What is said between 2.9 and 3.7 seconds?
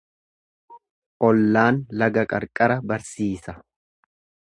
barsiisa.